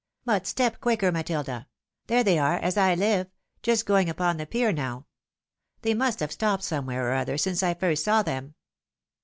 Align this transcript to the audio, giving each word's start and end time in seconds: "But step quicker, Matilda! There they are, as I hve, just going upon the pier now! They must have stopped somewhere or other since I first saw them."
"But 0.25 0.47
step 0.47 0.81
quicker, 0.81 1.11
Matilda! 1.11 1.67
There 2.07 2.23
they 2.23 2.39
are, 2.39 2.55
as 2.57 2.75
I 2.75 2.95
hve, 2.95 3.29
just 3.61 3.85
going 3.85 4.09
upon 4.09 4.37
the 4.37 4.47
pier 4.47 4.71
now! 4.71 5.05
They 5.83 5.93
must 5.93 6.21
have 6.21 6.31
stopped 6.31 6.63
somewhere 6.63 7.11
or 7.11 7.13
other 7.13 7.37
since 7.37 7.61
I 7.61 7.75
first 7.75 8.03
saw 8.05 8.23
them." 8.23 8.55